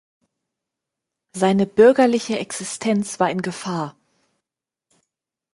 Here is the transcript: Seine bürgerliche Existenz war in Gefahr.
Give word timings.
Seine 1.35 1.67
bürgerliche 1.67 2.39
Existenz 2.39 3.19
war 3.19 3.29
in 3.29 3.43
Gefahr. 3.43 3.95